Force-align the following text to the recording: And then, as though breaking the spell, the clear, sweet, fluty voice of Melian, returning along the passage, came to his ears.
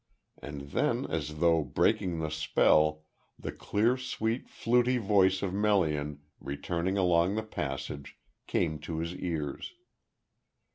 And 0.41 0.71
then, 0.71 1.05
as 1.11 1.37
though 1.37 1.63
breaking 1.63 2.17
the 2.21 2.31
spell, 2.31 3.03
the 3.37 3.51
clear, 3.51 3.97
sweet, 3.97 4.49
fluty 4.49 4.97
voice 4.97 5.43
of 5.43 5.53
Melian, 5.53 6.21
returning 6.39 6.97
along 6.97 7.35
the 7.35 7.43
passage, 7.43 8.17
came 8.47 8.79
to 8.79 8.97
his 8.97 9.13
ears. 9.15 9.73